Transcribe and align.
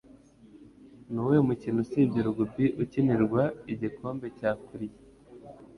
Nuwuhe 1.11 1.39
mukino 1.47 1.79
usibye 1.83 2.19
Rugby 2.25 2.65
ukinirwa 2.83 3.41
Igikombe 3.73 4.25
cya 4.37 4.51
Currie? 4.63 4.97